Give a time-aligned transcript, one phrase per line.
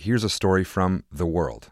[0.00, 1.70] here's a story from The World.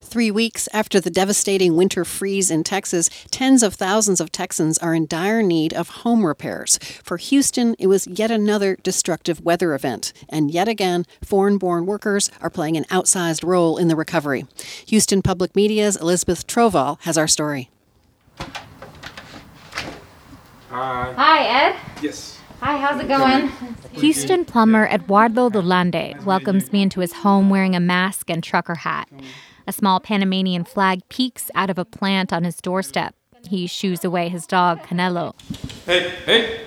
[0.00, 4.94] Three weeks after the devastating winter freeze in Texas, tens of thousands of Texans are
[4.94, 6.78] in dire need of home repairs.
[7.02, 10.12] For Houston, it was yet another destructive weather event.
[10.28, 14.44] And yet again, foreign born workers are playing an outsized role in the recovery.
[14.86, 17.70] Houston Public Media's Elizabeth Trovall has our story.
[20.70, 21.14] Hi.
[21.16, 21.76] Hi, Ed.
[22.00, 22.38] Yes.
[22.60, 23.50] Hi, how's it going?
[23.92, 29.08] Houston plumber Eduardo Dolande welcomes me into his home wearing a mask and trucker hat.
[29.66, 33.14] A small Panamanian flag peeks out of a plant on his doorstep.
[33.48, 35.34] He shoos away his dog, Canelo.
[35.84, 36.60] Hey, hey.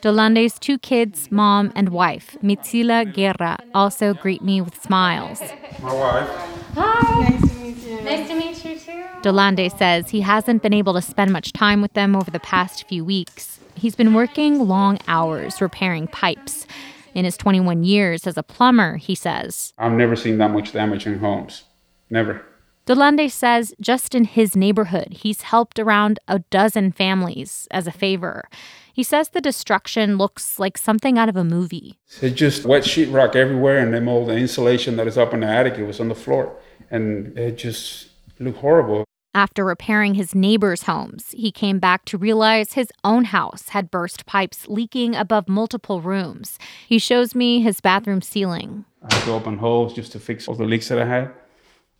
[0.00, 5.40] Dolande's two kids, mom, and wife, Mitzila Guerra, also greet me with smiles.
[5.82, 6.28] My wife.
[6.74, 7.28] Hi.
[7.28, 8.00] Nice to meet you.
[8.02, 8.87] Nice to meet you too.
[9.22, 12.86] Dolande says he hasn't been able to spend much time with them over the past
[12.88, 13.58] few weeks.
[13.74, 16.66] He's been working long hours repairing pipes.
[17.14, 21.04] In his 21 years as a plumber, he says, I've never seen that much damage
[21.04, 21.64] in homes.
[22.08, 22.42] Never.
[22.86, 28.48] Dolande says just in his neighborhood, he's helped around a dozen families as a favor.
[28.94, 31.98] He says the destruction looks like something out of a movie.
[32.22, 35.48] It's just wet sheetrock everywhere, and then all the insulation that is up in the
[35.48, 36.56] attic, it was on the floor.
[36.88, 39.04] And it just looked horrible.
[39.38, 44.26] After repairing his neighbors' homes, he came back to realize his own house had burst
[44.26, 46.58] pipes leaking above multiple rooms.
[46.88, 48.84] He shows me his bathroom ceiling.
[49.00, 51.30] I had to open holes just to fix all the leaks that I had.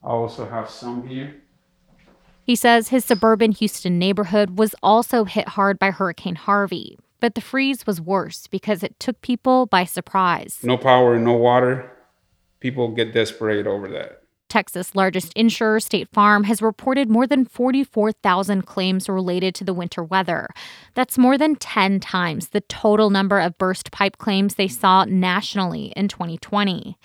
[0.03, 1.37] I also have some here.
[2.43, 7.41] He says his suburban Houston neighborhood was also hit hard by Hurricane Harvey, but the
[7.41, 10.59] freeze was worse because it took people by surprise.
[10.65, 11.89] No power, no water.
[12.59, 14.25] People get desperate over that.
[14.49, 20.03] Texas' largest insurer, State Farm, has reported more than 44,000 claims related to the winter
[20.03, 20.49] weather.
[20.95, 25.93] That's more than 10 times the total number of burst pipe claims they saw nationally
[25.97, 26.99] in 2020.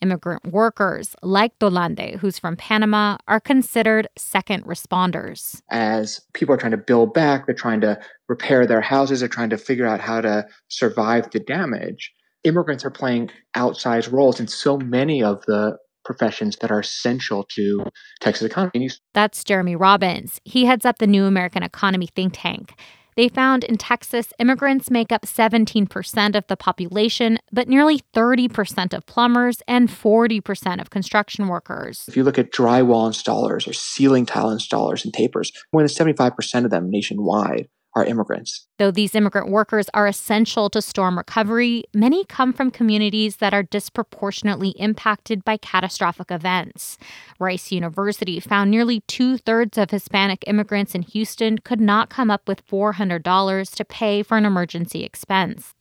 [0.00, 5.60] Immigrant workers like Dolande, who's from Panama, are considered second responders.
[5.70, 9.50] As people are trying to build back, they're trying to repair their houses, they're trying
[9.50, 12.12] to figure out how to survive the damage.
[12.44, 15.76] Immigrants are playing outsized roles in so many of the
[16.08, 17.84] professions that are essential to
[18.20, 18.90] Texas economy.
[19.12, 20.40] That's Jeremy Robbins.
[20.44, 22.74] He heads up the New American Economy think tank.
[23.14, 29.04] They found in Texas, immigrants make up 17% of the population, but nearly 30% of
[29.06, 32.04] plumbers and 40% of construction workers.
[32.08, 36.64] If you look at drywall installers or ceiling tile installers and tapers, more than 75%
[36.64, 38.66] of them nationwide are immigrants.
[38.78, 43.62] Though these immigrant workers are essential to storm recovery, many come from communities that are
[43.62, 46.98] disproportionately impacted by catastrophic events.
[47.38, 52.46] Rice University found nearly two thirds of Hispanic immigrants in Houston could not come up
[52.46, 55.74] with $400 to pay for an emergency expense.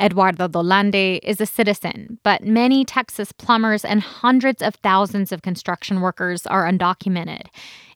[0.00, 6.00] Eduardo Dolande is a citizen, but many Texas plumbers and hundreds of thousands of construction
[6.00, 7.46] workers are undocumented,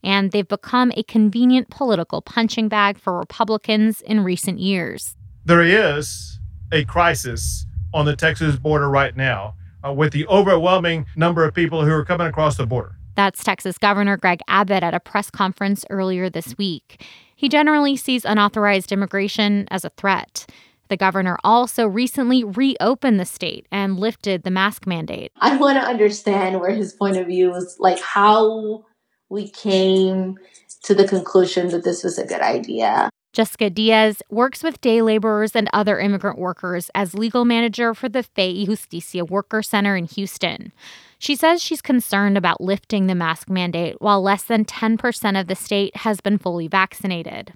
[0.02, 5.16] and they've become a convenient political punching bag for Republicans in recent years.
[5.44, 6.38] There is
[6.72, 11.84] a crisis on the Texas border right now uh, with the overwhelming number of people
[11.84, 12.96] who are coming across the border.
[13.14, 17.04] That's Texas Governor Greg Abbott at a press conference earlier this week.
[17.36, 20.46] He generally sees unauthorized immigration as a threat.
[20.92, 25.32] The governor also recently reopened the state and lifted the mask mandate.
[25.40, 28.84] I want to understand where his point of view was, like how
[29.30, 30.36] we came
[30.82, 33.08] to the conclusion that this was a good idea.
[33.32, 38.22] Jessica Diaz works with day laborers and other immigrant workers as legal manager for the
[38.22, 40.72] Fe Justicia Worker Center in Houston.
[41.18, 45.54] She says she's concerned about lifting the mask mandate while less than 10% of the
[45.54, 47.54] state has been fully vaccinated.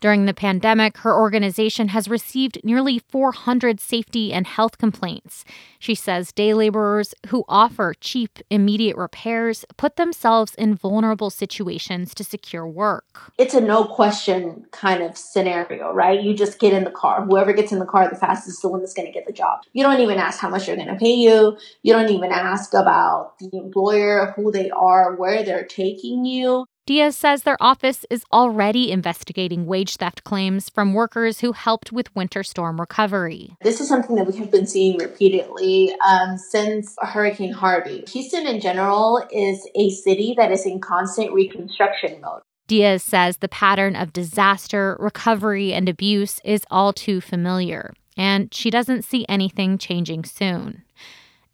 [0.00, 5.44] During the pandemic, her organization has received nearly 400 safety and health complaints.
[5.78, 12.24] She says day laborers who offer cheap, immediate repairs put themselves in vulnerable situations to
[12.24, 13.32] secure work.
[13.38, 16.22] It's a no question kind of scenario, right?
[16.22, 17.24] You just get in the car.
[17.24, 19.32] Whoever gets in the car the fastest is the one that's going to get the
[19.32, 19.60] job.
[19.72, 21.56] You don't even ask how much they're going to pay you.
[21.82, 26.66] You don't even ask about the employer, who they are, where they're taking you.
[26.84, 32.14] Diaz says their office is already investigating wage theft claims from workers who helped with
[32.16, 33.56] winter storm recovery.
[33.62, 38.04] This is something that we have been seeing repeatedly um, since Hurricane Harvey.
[38.08, 42.42] Houston, in general, is a city that is in constant reconstruction mode.
[42.66, 48.70] Diaz says the pattern of disaster, recovery, and abuse is all too familiar, and she
[48.70, 50.82] doesn't see anything changing soon.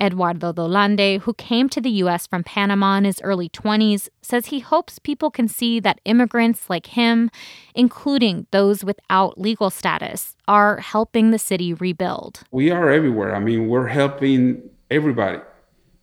[0.00, 2.26] Eduardo Dolande, who came to the U.S.
[2.26, 6.86] from Panama in his early 20s, says he hopes people can see that immigrants like
[6.86, 7.30] him,
[7.74, 12.42] including those without legal status, are helping the city rebuild.
[12.50, 13.34] We are everywhere.
[13.34, 15.40] I mean, we're helping everybody.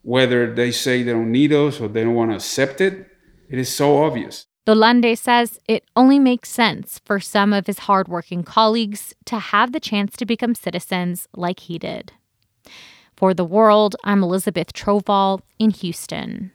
[0.02, 3.08] whether they say they don't need us or they don't want to accept it,
[3.50, 4.46] it is so obvious.
[4.64, 9.80] Dolande says it only makes sense for some of his hardworking colleagues to have the
[9.80, 12.12] chance to become citizens like he did.
[13.16, 16.52] For the world, I'm Elizabeth Trovall in Houston.